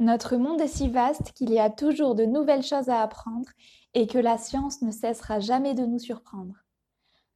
Notre 0.00 0.36
monde 0.36 0.60
est 0.60 0.68
si 0.68 0.88
vaste 0.88 1.32
qu'il 1.32 1.52
y 1.52 1.60
a 1.60 1.70
toujours 1.70 2.14
de 2.14 2.24
nouvelles 2.24 2.64
choses 2.64 2.88
à 2.88 3.00
apprendre 3.00 3.48
et 3.94 4.06
que 4.06 4.18
la 4.18 4.38
science 4.38 4.82
ne 4.82 4.90
cessera 4.90 5.38
jamais 5.38 5.74
de 5.74 5.86
nous 5.86 6.00
surprendre. 6.00 6.54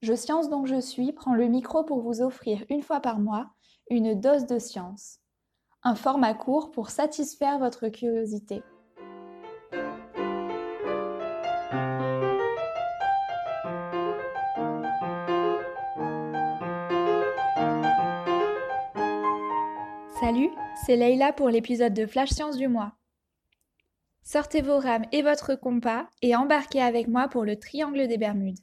Je 0.02 0.14
Science 0.14 0.48
donc 0.48 0.66
je 0.66 0.80
suis 0.80 1.12
prends 1.12 1.34
le 1.34 1.46
micro 1.46 1.84
pour 1.84 2.00
vous 2.00 2.20
offrir 2.20 2.64
une 2.68 2.82
fois 2.82 3.00
par 3.00 3.20
mois 3.20 3.50
une 3.90 4.18
dose 4.18 4.46
de 4.46 4.58
science. 4.58 5.18
Un 5.82 5.94
format 5.94 6.34
court 6.34 6.70
pour 6.72 6.90
satisfaire 6.90 7.58
votre 7.58 7.88
curiosité. 7.88 8.62
Salut, 20.20 20.50
c'est 20.84 20.96
Leïla 20.96 21.32
pour 21.32 21.48
l'épisode 21.48 21.94
de 21.94 22.04
Flash 22.04 22.30
Science 22.30 22.56
du 22.56 22.66
mois. 22.66 22.92
Sortez 24.24 24.62
vos 24.62 24.80
rames 24.80 25.04
et 25.12 25.22
votre 25.22 25.54
compas 25.54 26.08
et 26.22 26.34
embarquez 26.34 26.82
avec 26.82 27.06
moi 27.06 27.28
pour 27.28 27.44
le 27.44 27.56
triangle 27.56 28.08
des 28.08 28.18
Bermudes. 28.18 28.58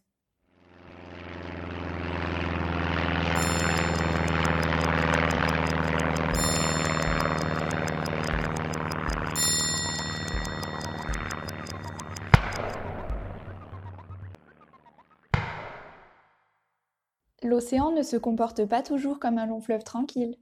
L'océan 17.44 17.92
ne 17.92 18.02
se 18.02 18.18
comporte 18.18 18.66
pas 18.66 18.82
toujours 18.82 19.20
comme 19.20 19.38
un 19.38 19.46
long 19.46 19.62
fleuve 19.62 19.84
tranquille. 19.84 20.36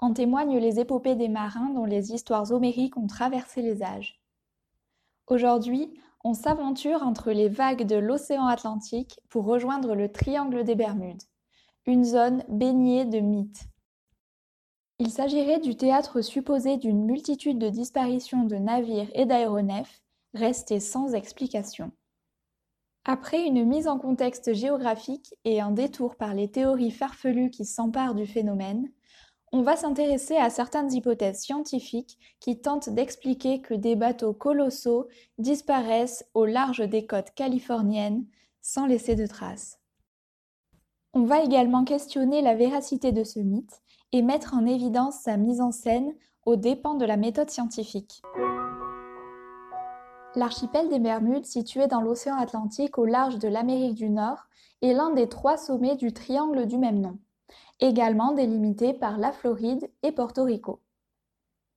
En 0.00 0.12
témoignent 0.12 0.58
les 0.58 0.78
épopées 0.78 1.16
des 1.16 1.28
marins 1.28 1.70
dont 1.70 1.84
les 1.84 2.12
histoires 2.12 2.52
homériques 2.52 2.96
ont 2.96 3.06
traversé 3.06 3.62
les 3.62 3.82
âges. 3.82 4.20
Aujourd'hui, 5.26 5.92
on 6.24 6.34
s'aventure 6.34 7.02
entre 7.02 7.32
les 7.32 7.48
vagues 7.48 7.84
de 7.84 7.96
l'océan 7.96 8.46
Atlantique 8.46 9.20
pour 9.28 9.44
rejoindre 9.44 9.94
le 9.94 10.10
triangle 10.10 10.64
des 10.64 10.74
Bermudes, 10.74 11.22
une 11.86 12.04
zone 12.04 12.44
baignée 12.48 13.04
de 13.04 13.18
mythes. 13.18 13.64
Il 15.00 15.10
s'agirait 15.10 15.60
du 15.60 15.76
théâtre 15.76 16.22
supposé 16.22 16.76
d'une 16.76 17.04
multitude 17.04 17.58
de 17.58 17.68
disparitions 17.68 18.44
de 18.44 18.56
navires 18.56 19.10
et 19.14 19.26
d'aéronefs 19.26 20.02
restés 20.34 20.80
sans 20.80 21.14
explication. 21.14 21.92
Après 23.04 23.46
une 23.46 23.64
mise 23.64 23.88
en 23.88 23.98
contexte 23.98 24.52
géographique 24.52 25.34
et 25.44 25.60
un 25.60 25.70
détour 25.70 26.16
par 26.16 26.34
les 26.34 26.50
théories 26.50 26.90
farfelues 26.90 27.50
qui 27.50 27.64
s'emparent 27.64 28.14
du 28.14 28.26
phénomène, 28.26 28.90
on 29.52 29.62
va 29.62 29.76
s'intéresser 29.76 30.36
à 30.36 30.50
certaines 30.50 30.92
hypothèses 30.92 31.40
scientifiques 31.40 32.18
qui 32.40 32.60
tentent 32.60 32.90
d'expliquer 32.90 33.60
que 33.60 33.74
des 33.74 33.96
bateaux 33.96 34.34
colossaux 34.34 35.08
disparaissent 35.38 36.26
au 36.34 36.44
large 36.44 36.86
des 36.86 37.06
côtes 37.06 37.32
californiennes 37.34 38.26
sans 38.60 38.86
laisser 38.86 39.14
de 39.14 39.26
traces. 39.26 39.78
On 41.14 41.24
va 41.24 41.42
également 41.42 41.84
questionner 41.84 42.42
la 42.42 42.54
véracité 42.54 43.12
de 43.12 43.24
ce 43.24 43.40
mythe 43.40 43.82
et 44.12 44.22
mettre 44.22 44.54
en 44.54 44.66
évidence 44.66 45.20
sa 45.20 45.36
mise 45.36 45.60
en 45.60 45.72
scène 45.72 46.14
aux 46.44 46.56
dépens 46.56 46.94
de 46.94 47.06
la 47.06 47.16
méthode 47.16 47.50
scientifique. 47.50 48.22
L'archipel 50.34 50.88
des 50.88 50.98
Bermudes, 50.98 51.46
situé 51.46 51.86
dans 51.86 52.02
l'océan 52.02 52.36
Atlantique 52.36 52.98
au 52.98 53.06
large 53.06 53.38
de 53.38 53.48
l'Amérique 53.48 53.94
du 53.94 54.10
Nord, 54.10 54.46
est 54.82 54.92
l'un 54.92 55.10
des 55.10 55.28
trois 55.28 55.56
sommets 55.56 55.96
du 55.96 56.12
triangle 56.12 56.66
du 56.66 56.76
même 56.76 57.00
nom 57.00 57.18
également 57.80 58.32
délimitée 58.32 58.94
par 58.94 59.18
la 59.18 59.32
Floride 59.32 59.90
et 60.02 60.12
Porto 60.12 60.44
Rico. 60.44 60.80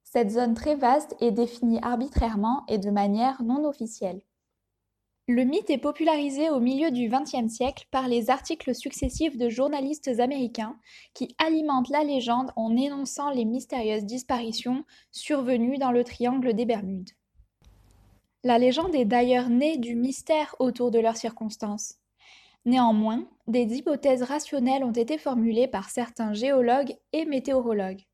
Cette 0.04 0.32
zone 0.32 0.54
très 0.54 0.76
vaste 0.76 1.16
est 1.22 1.32
définie 1.32 1.80
arbitrairement 1.82 2.64
et 2.68 2.78
de 2.78 2.90
manière 2.90 3.42
non 3.44 3.64
officielle. 3.64 4.22
Le 5.28 5.46
mythe 5.46 5.70
est 5.70 5.78
popularisé 5.78 6.50
au 6.50 6.60
milieu 6.60 6.92
du 6.92 7.08
XXe 7.08 7.48
siècle 7.48 7.88
par 7.92 8.10
les 8.10 8.30
articles 8.30 8.76
successifs 8.76 9.38
de 9.38 9.48
journalistes 9.48 10.20
américains 10.20 10.78
qui 11.14 11.34
alimentent 11.38 11.90
la 11.90 12.04
légende 12.04 12.52
en 12.58 12.76
énonçant 12.76 13.30
les 13.30 13.46
mystérieuses 13.46 14.04
disparitions 14.04 14.84
survenues 15.12 15.78
dans 15.78 15.92
le 15.92 16.04
triangle 16.04 16.54
des 16.54 16.66
Bermudes. 16.66 17.12
La 18.44 18.58
légende 18.58 18.96
est 18.96 19.06
d'ailleurs 19.06 19.50
née 19.50 19.78
du 19.78 19.96
mystère 19.96 20.56
autour 20.60 20.92
de 20.92 21.00
leurs 21.00 21.16
circonstances. 21.16 22.01
Néanmoins, 22.66 23.28
des 23.48 23.76
hypothèses 23.76 24.24
rationnelles 24.24 24.84
ont 24.84 24.92
été 24.92 25.18
formulées 25.18 25.68
par 25.68 25.90
certains 25.90 26.34
géologues 26.34 26.96
et 27.12 27.26
météorologues. 27.26 28.06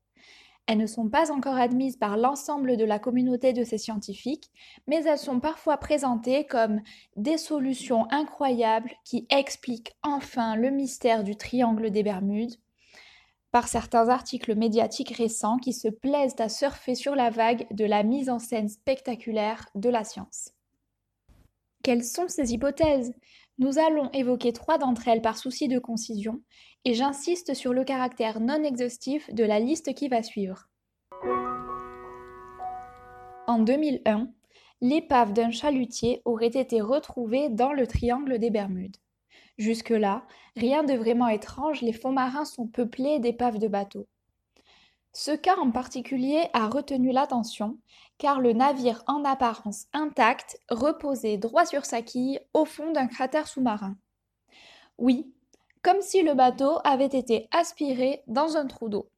Elles 0.66 0.78
ne 0.78 0.86
sont 0.86 1.08
pas 1.08 1.32
encore 1.32 1.56
admises 1.56 1.96
par 1.96 2.18
l'ensemble 2.18 2.76
de 2.76 2.84
la 2.84 2.98
communauté 2.98 3.54
de 3.54 3.64
ces 3.64 3.78
scientifiques, 3.78 4.50
mais 4.86 5.02
elles 5.04 5.18
sont 5.18 5.40
parfois 5.40 5.78
présentées 5.78 6.44
comme 6.44 6.82
des 7.16 7.38
solutions 7.38 8.06
incroyables 8.10 8.92
qui 9.04 9.26
expliquent 9.30 9.96
enfin 10.02 10.56
le 10.56 10.70
mystère 10.70 11.24
du 11.24 11.36
triangle 11.36 11.90
des 11.90 12.02
Bermudes, 12.02 12.56
par 13.50 13.66
certains 13.66 14.10
articles 14.10 14.54
médiatiques 14.54 15.16
récents 15.16 15.56
qui 15.56 15.72
se 15.72 15.88
plaisent 15.88 16.36
à 16.38 16.50
surfer 16.50 16.94
sur 16.94 17.14
la 17.14 17.30
vague 17.30 17.66
de 17.70 17.86
la 17.86 18.02
mise 18.02 18.28
en 18.28 18.38
scène 18.38 18.68
spectaculaire 18.68 19.70
de 19.74 19.88
la 19.88 20.04
science. 20.04 20.52
Quelles 21.82 22.04
sont 22.04 22.28
ces 22.28 22.52
hypothèses? 22.52 23.14
Nous 23.58 23.78
allons 23.78 24.10
évoquer 24.12 24.52
trois 24.52 24.78
d'entre 24.78 25.08
elles 25.08 25.22
par 25.22 25.36
souci 25.36 25.68
de 25.68 25.78
concision, 25.78 26.40
et 26.84 26.94
j'insiste 26.94 27.54
sur 27.54 27.72
le 27.72 27.84
caractère 27.84 28.40
non 28.40 28.62
exhaustif 28.62 29.32
de 29.34 29.44
la 29.44 29.58
liste 29.58 29.94
qui 29.94 30.08
va 30.08 30.22
suivre. 30.22 30.68
En 33.46 33.58
2001, 33.58 34.28
l'épave 34.80 35.32
d'un 35.32 35.50
chalutier 35.50 36.22
aurait 36.24 36.46
été 36.46 36.80
retrouvée 36.80 37.48
dans 37.48 37.72
le 37.72 37.86
triangle 37.86 38.38
des 38.38 38.50
Bermudes. 38.50 38.96
Jusque-là, 39.56 40.24
rien 40.54 40.84
de 40.84 40.94
vraiment 40.94 41.28
étrange, 41.28 41.82
les 41.82 41.92
fonds 41.92 42.12
marins 42.12 42.44
sont 42.44 42.68
peuplés 42.68 43.18
d'épaves 43.18 43.58
de 43.58 43.66
bateaux. 43.66 44.06
Ce 45.12 45.30
cas 45.30 45.56
en 45.56 45.70
particulier 45.70 46.48
a 46.52 46.68
retenu 46.68 47.12
l'attention 47.12 47.78
car 48.18 48.40
le 48.40 48.52
navire 48.52 49.02
en 49.06 49.24
apparence 49.24 49.86
intact 49.92 50.60
reposait 50.68 51.38
droit 51.38 51.64
sur 51.64 51.84
sa 51.84 52.02
quille 52.02 52.40
au 52.52 52.64
fond 52.64 52.92
d'un 52.92 53.06
cratère 53.06 53.48
sous-marin. 53.48 53.96
Oui, 54.98 55.32
comme 55.82 56.02
si 56.02 56.22
le 56.22 56.34
bateau 56.34 56.78
avait 56.84 57.06
été 57.06 57.48
aspiré 57.52 58.22
dans 58.26 58.56
un 58.56 58.66
trou 58.66 58.88
d'eau. 58.88 59.08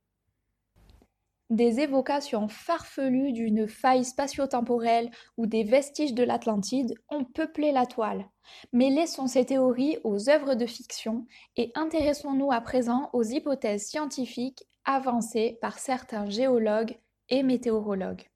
Des 1.48 1.80
évocations 1.80 2.46
farfelues 2.46 3.32
d'une 3.32 3.66
faille 3.66 4.04
spatio-temporelle 4.04 5.10
ou 5.36 5.46
des 5.46 5.64
vestiges 5.64 6.14
de 6.14 6.22
l'Atlantide 6.22 6.94
ont 7.08 7.24
peuplé 7.24 7.72
la 7.72 7.86
toile. 7.86 8.28
Mais 8.72 8.88
laissons 8.88 9.26
ces 9.26 9.46
théories 9.46 9.98
aux 10.04 10.30
œuvres 10.30 10.54
de 10.54 10.66
fiction 10.66 11.26
et 11.56 11.72
intéressons-nous 11.74 12.52
à 12.52 12.60
présent 12.60 13.10
aux 13.12 13.24
hypothèses 13.24 13.88
scientifiques 13.88 14.62
avancées 14.84 15.58
par 15.60 15.78
certains 15.78 16.28
géologues 16.28 16.96
et 17.28 17.42
météorologues. 17.42 18.28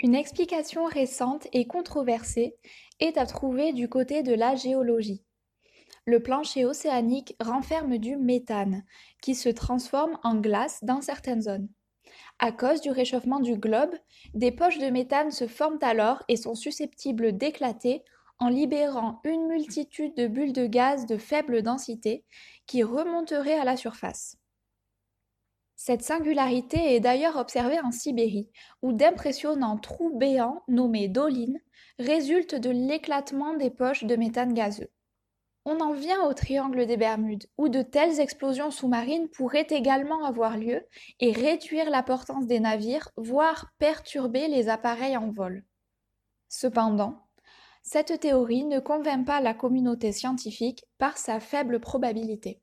Une 0.00 0.14
explication 0.14 0.84
récente 0.84 1.48
et 1.52 1.66
controversée 1.66 2.56
est 3.00 3.16
à 3.16 3.24
trouver 3.24 3.72
du 3.72 3.88
côté 3.88 4.22
de 4.22 4.34
la 4.34 4.54
géologie. 4.54 5.24
Le 6.04 6.22
plancher 6.22 6.64
océanique 6.64 7.34
renferme 7.40 7.98
du 7.98 8.16
méthane, 8.16 8.84
qui 9.22 9.34
se 9.34 9.48
transforme 9.48 10.18
en 10.22 10.36
glace 10.36 10.84
dans 10.84 11.00
certaines 11.00 11.42
zones. 11.42 11.68
À 12.38 12.52
cause 12.52 12.80
du 12.80 12.90
réchauffement 12.90 13.40
du 13.40 13.56
globe, 13.56 13.94
des 14.34 14.52
poches 14.52 14.78
de 14.78 14.90
méthane 14.90 15.30
se 15.30 15.46
forment 15.46 15.78
alors 15.80 16.22
et 16.28 16.36
sont 16.36 16.54
susceptibles 16.54 17.36
d'éclater 17.36 18.04
en 18.38 18.48
libérant 18.48 19.20
une 19.24 19.46
multitude 19.46 20.14
de 20.14 20.26
bulles 20.26 20.52
de 20.52 20.66
gaz 20.66 21.06
de 21.06 21.16
faible 21.16 21.62
densité 21.62 22.24
qui 22.66 22.82
remonteraient 22.82 23.58
à 23.58 23.64
la 23.64 23.76
surface. 23.76 24.36
Cette 25.76 26.02
singularité 26.02 26.94
est 26.94 27.00
d'ailleurs 27.00 27.36
observée 27.36 27.78
en 27.80 27.90
Sibérie, 27.90 28.48
où 28.80 28.92
d'impressionnants 28.92 29.76
trous 29.76 30.16
béants 30.16 30.62
nommés 30.68 31.08
dolines 31.08 31.60
résultent 31.98 32.54
de 32.54 32.70
l'éclatement 32.70 33.54
des 33.54 33.70
poches 33.70 34.04
de 34.04 34.16
méthane 34.16 34.54
gazeux. 34.54 34.90
On 35.66 35.80
en 35.80 35.92
vient 35.92 36.22
au 36.22 36.32
triangle 36.32 36.86
des 36.86 36.96
Bermudes, 36.96 37.46
où 37.58 37.68
de 37.68 37.82
telles 37.82 38.20
explosions 38.20 38.70
sous-marines 38.70 39.28
pourraient 39.28 39.66
également 39.68 40.24
avoir 40.24 40.56
lieu 40.56 40.86
et 41.20 41.32
réduire 41.32 41.90
la 41.90 42.02
portance 42.02 42.46
des 42.46 42.60
navires, 42.60 43.10
voire 43.16 43.72
perturber 43.78 44.48
les 44.48 44.68
appareils 44.68 45.16
en 45.16 45.30
vol. 45.30 45.64
Cependant, 46.48 47.26
cette 47.82 48.20
théorie 48.20 48.64
ne 48.64 48.78
convainc 48.78 49.26
pas 49.26 49.40
la 49.40 49.54
communauté 49.54 50.10
scientifique 50.12 50.84
par 50.98 51.18
sa 51.18 51.38
faible 51.38 51.80
probabilité. 51.80 52.62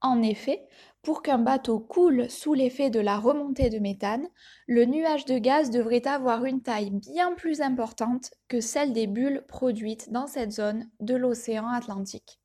En 0.00 0.22
effet, 0.22 0.66
pour 1.02 1.22
qu'un 1.22 1.38
bateau 1.38 1.80
coule 1.80 2.30
sous 2.30 2.54
l'effet 2.54 2.90
de 2.90 3.00
la 3.00 3.18
remontée 3.18 3.70
de 3.70 3.78
méthane, 3.78 4.28
le 4.66 4.84
nuage 4.84 5.24
de 5.24 5.38
gaz 5.38 5.70
devrait 5.70 6.06
avoir 6.06 6.44
une 6.44 6.62
taille 6.62 6.90
bien 6.90 7.34
plus 7.34 7.60
importante 7.60 8.32
que 8.48 8.60
celle 8.60 8.92
des 8.92 9.06
bulles 9.06 9.44
produites 9.48 10.10
dans 10.12 10.26
cette 10.26 10.52
zone 10.52 10.88
de 11.00 11.14
l'océan 11.16 11.68
Atlantique. 11.68 12.40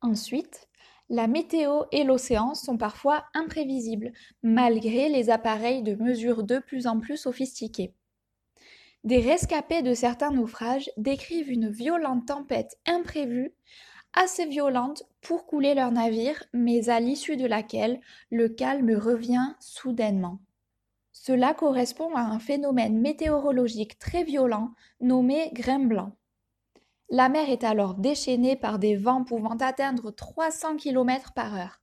Ensuite, 0.00 0.68
La 1.08 1.28
météo 1.28 1.82
et 1.92 2.02
l'océan 2.02 2.54
sont 2.54 2.76
parfois 2.76 3.26
imprévisibles, 3.34 4.12
malgré 4.42 5.08
les 5.08 5.30
appareils 5.30 5.82
de 5.82 5.94
mesure 5.94 6.42
de 6.42 6.58
plus 6.58 6.86
en 6.88 6.98
plus 6.98 7.16
sophistiqués. 7.16 7.94
Des 9.04 9.20
rescapés 9.20 9.82
de 9.82 9.94
certains 9.94 10.32
naufrages 10.32 10.90
décrivent 10.96 11.50
une 11.50 11.68
violente 11.70 12.26
tempête 12.26 12.76
imprévue, 12.86 13.54
assez 14.14 14.46
violente 14.46 15.04
pour 15.26 15.44
couler 15.44 15.74
leur 15.74 15.90
navire, 15.90 16.44
mais 16.52 16.88
à 16.88 17.00
l'issue 17.00 17.36
de 17.36 17.46
laquelle 17.46 18.00
le 18.30 18.48
calme 18.48 18.92
revient 18.94 19.54
soudainement. 19.58 20.38
Cela 21.10 21.52
correspond 21.52 22.14
à 22.14 22.20
un 22.20 22.38
phénomène 22.38 23.00
météorologique 23.00 23.98
très 23.98 24.22
violent 24.22 24.70
nommé 25.00 25.52
blanc. 25.80 26.12
La 27.10 27.28
mer 27.28 27.50
est 27.50 27.64
alors 27.64 27.94
déchaînée 27.94 28.54
par 28.54 28.78
des 28.78 28.94
vents 28.94 29.24
pouvant 29.24 29.56
atteindre 29.56 30.12
300 30.12 30.76
km 30.76 31.32
par 31.32 31.56
heure. 31.56 31.80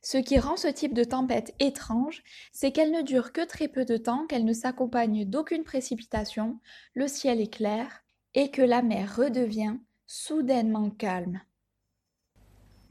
Ce 0.00 0.16
qui 0.16 0.38
rend 0.38 0.56
ce 0.56 0.68
type 0.68 0.94
de 0.94 1.04
tempête 1.04 1.54
étrange, 1.60 2.22
c'est 2.52 2.72
qu'elle 2.72 2.92
ne 2.92 3.02
dure 3.02 3.32
que 3.32 3.44
très 3.44 3.68
peu 3.68 3.84
de 3.84 3.98
temps, 3.98 4.26
qu'elle 4.26 4.46
ne 4.46 4.54
s'accompagne 4.54 5.26
d'aucune 5.26 5.64
précipitation, 5.64 6.58
le 6.94 7.08
ciel 7.08 7.42
est 7.42 7.52
clair 7.52 8.04
et 8.32 8.50
que 8.50 8.62
la 8.62 8.80
mer 8.80 9.16
redevient 9.16 9.76
soudainement 10.06 10.88
calme. 10.88 11.42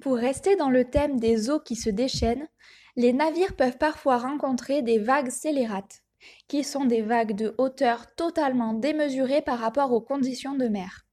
Pour 0.03 0.17
rester 0.17 0.57
dans 0.57 0.69
le 0.69 0.83
thème 0.83 1.17
des 1.17 1.49
eaux 1.49 1.61
qui 1.61 1.77
se 1.77 1.89
déchaînent, 1.89 2.49
les 2.97 3.13
navires 3.13 3.55
peuvent 3.55 3.77
parfois 3.77 4.17
rencontrer 4.17 4.81
des 4.81 4.99
vagues 4.99 5.29
scélérates, 5.29 6.03
qui 6.49 6.65
sont 6.65 6.83
des 6.83 7.01
vagues 7.01 7.37
de 7.37 7.55
hauteur 7.57 8.13
totalement 8.15 8.73
démesurées 8.73 9.41
par 9.41 9.59
rapport 9.59 9.93
aux 9.93 10.01
conditions 10.01 10.55
de 10.55 10.67
mer. 10.67 11.05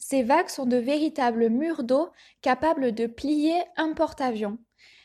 Ces 0.00 0.24
vagues 0.24 0.48
sont 0.48 0.66
de 0.66 0.78
véritables 0.78 1.48
murs 1.48 1.84
d'eau 1.84 2.08
capables 2.40 2.90
de 2.90 3.06
plier 3.06 3.54
un 3.76 3.92
porte-avions, 3.92 4.58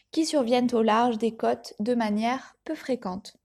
qui 0.10 0.26
surviennent 0.26 0.74
au 0.74 0.82
large 0.82 1.20
des 1.20 1.36
côtes 1.36 1.76
de 1.80 1.94
manière 1.94 2.56
peu 2.66 2.74
fréquente. 2.74 3.38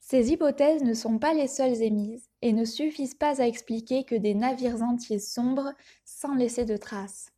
Ces 0.00 0.32
hypothèses 0.32 0.82
ne 0.82 0.94
sont 0.94 1.18
pas 1.18 1.34
les 1.34 1.46
seules 1.46 1.82
émises 1.82 2.30
et 2.40 2.54
ne 2.54 2.64
suffisent 2.64 3.16
pas 3.16 3.42
à 3.42 3.46
expliquer 3.46 4.04
que 4.04 4.14
des 4.14 4.34
navires 4.34 4.82
entiers 4.82 5.18
sombrent 5.18 5.74
sans 6.06 6.34
laisser 6.34 6.64
de 6.64 6.78
traces. 6.78 7.32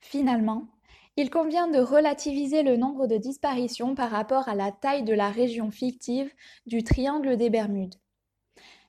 Finalement, 0.00 0.68
il 1.16 1.30
convient 1.30 1.68
de 1.68 1.78
relativiser 1.78 2.62
le 2.62 2.76
nombre 2.76 3.06
de 3.06 3.16
disparitions 3.16 3.94
par 3.94 4.10
rapport 4.10 4.48
à 4.48 4.54
la 4.54 4.72
taille 4.72 5.02
de 5.02 5.12
la 5.12 5.30
région 5.30 5.70
fictive 5.70 6.32
du 6.66 6.82
triangle 6.82 7.36
des 7.36 7.50
Bermudes. 7.50 7.96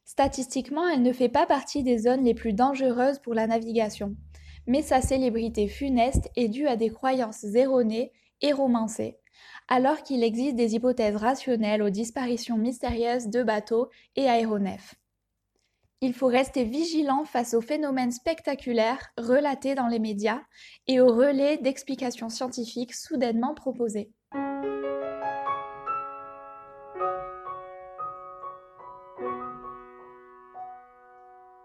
Statistiquement, 0.05 0.87
elle 0.87 1.03
ne 1.03 1.13
fait 1.13 1.29
pas 1.29 1.45
partie 1.45 1.83
des 1.83 1.97
zones 1.97 2.23
les 2.23 2.33
plus 2.33 2.53
dangereuses 2.53 3.19
pour 3.19 3.33
la 3.33 3.47
navigation, 3.47 4.15
mais 4.67 4.81
sa 4.81 5.01
célébrité 5.01 5.67
funeste 5.67 6.29
est 6.35 6.47
due 6.47 6.67
à 6.67 6.75
des 6.75 6.89
croyances 6.89 7.43
erronées 7.43 8.11
et 8.41 8.53
romancées, 8.53 9.17
alors 9.67 10.03
qu'il 10.03 10.23
existe 10.23 10.55
des 10.55 10.75
hypothèses 10.75 11.15
rationnelles 11.15 11.81
aux 11.81 11.89
disparitions 11.89 12.57
mystérieuses 12.57 13.27
de 13.27 13.43
bateaux 13.43 13.89
et 14.15 14.27
aéronefs. 14.27 14.95
Il 16.03 16.15
faut 16.15 16.27
rester 16.27 16.63
vigilant 16.63 17.25
face 17.25 17.53
aux 17.53 17.61
phénomènes 17.61 18.11
spectaculaires 18.11 19.11
relatés 19.19 19.75
dans 19.75 19.85
les 19.85 19.99
médias 19.99 20.41
et 20.87 20.99
aux 20.99 21.13
relais 21.13 21.57
d'explications 21.57 22.29
scientifiques 22.29 22.95
soudainement 22.95 23.53
proposés. 23.53 24.09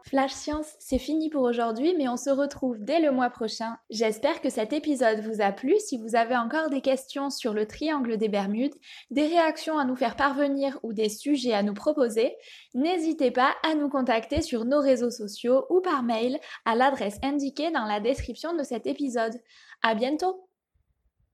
Flash 0.09 0.35
Science, 0.35 0.73
c'est 0.79 1.01
fini 1.01 1.31
pour 1.31 1.43
aujourd'hui, 1.43 1.93
mais 1.99 2.09
on 2.09 2.17
se 2.17 2.31
retrouve 2.31 2.79
dès 2.79 3.01
le 3.01 3.11
mois 3.11 3.29
prochain. 3.29 3.77
J'espère 3.91 4.41
que 4.41 4.51
cet 4.51 4.73
épisode 4.73 5.19
vous 5.19 5.41
a 5.41 5.51
plu. 5.51 5.75
Si 5.81 5.99
vous 5.99 6.15
avez 6.15 6.37
encore 6.37 6.71
des 6.71 6.81
questions 6.81 7.29
sur 7.29 7.53
le 7.53 7.67
triangle 7.67 8.17
des 8.17 8.29
Bermudes, 8.29 8.77
des 9.11 9.27
réactions 9.27 9.81
à 9.81 9.85
nous 9.85 9.97
faire 9.97 10.15
parvenir 10.15 10.79
ou 10.85 10.93
des 10.93 11.09
sujets 11.09 11.55
à 11.55 11.65
nous 11.65 11.75
proposer, 11.75 12.37
n'hésitez 12.73 13.33
pas 13.33 13.53
à 13.69 13.75
nous 13.75 13.89
contacter 13.89 14.43
sur 14.43 14.65
nos 14.65 14.81
réseaux 14.81 15.11
sociaux 15.11 15.67
ou 15.71 15.81
par 15.81 16.05
mail 16.05 16.39
à 16.65 16.77
l'adresse 16.77 17.19
indiquée 17.25 17.73
dans 17.73 17.85
la 17.85 17.99
description 17.99 18.55
de 18.55 18.63
cet 18.63 18.87
épisode. 18.87 19.35
À 19.83 19.97
bientôt! 19.97 20.46